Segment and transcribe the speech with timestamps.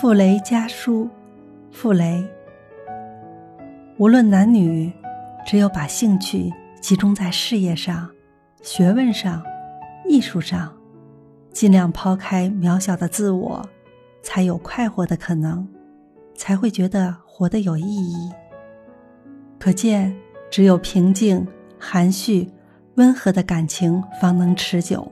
[0.00, 1.06] 傅雷家书，
[1.70, 2.26] 傅雷。
[3.98, 4.90] 无论男女，
[5.44, 8.08] 只有把兴趣集中在事业上、
[8.62, 9.44] 学问上、
[10.08, 10.74] 艺术上，
[11.52, 13.62] 尽量抛开渺小的自我，
[14.22, 15.68] 才有快活的可能，
[16.34, 18.32] 才会觉得活得有意义。
[19.58, 20.16] 可见，
[20.50, 21.46] 只有平静、
[21.78, 22.48] 含蓄、
[22.94, 25.06] 温和的感情方能持久。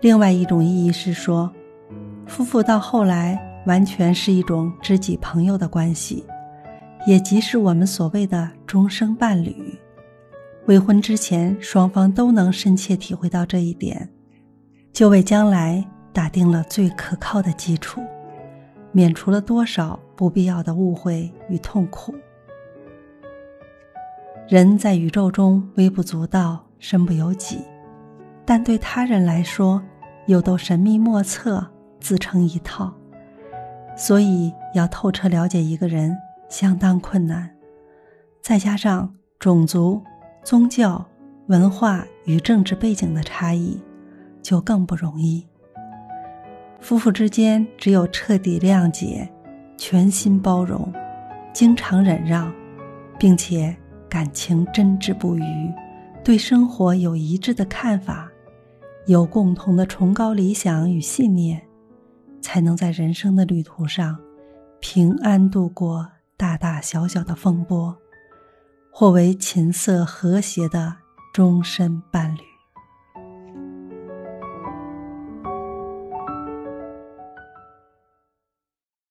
[0.00, 1.52] 另外一种意义是说，
[2.24, 3.50] 夫妇到后来。
[3.66, 6.24] 完全是一种知己朋友的关系，
[7.06, 9.78] 也即是我们所谓的终生伴侣。
[10.66, 14.08] 未婚之前，双方都能深切体会到这一点，
[14.92, 18.00] 就为将来打定了最可靠的基础，
[18.92, 22.14] 免除了多少不必要的误会与痛苦。
[24.48, 27.58] 人在宇宙中微不足道、身不由己，
[28.44, 29.82] 但对他人来说，
[30.26, 31.66] 又都神秘莫测、
[31.98, 32.94] 自成一套。
[33.96, 36.16] 所以，要透彻了解一个人
[36.48, 37.50] 相当困难，
[38.42, 40.02] 再加上种族、
[40.42, 41.04] 宗教、
[41.46, 43.80] 文化与政治背景的差异，
[44.42, 45.46] 就更不容易。
[46.80, 49.28] 夫妇之间只有彻底谅解、
[49.76, 50.92] 全心包容、
[51.52, 52.52] 经常忍让，
[53.18, 53.74] 并且
[54.08, 55.72] 感情真挚不渝，
[56.22, 58.28] 对生活有一致的看法，
[59.06, 61.62] 有共同的崇高理想与信念。
[62.44, 64.18] 才能在人生的旅途上
[64.78, 66.06] 平安度过
[66.36, 67.96] 大大小小的风波，
[68.92, 70.94] 或为琴瑟和谐的
[71.32, 72.53] 终身伴侣。